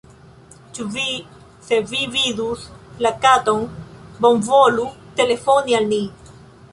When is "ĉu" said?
0.75-0.85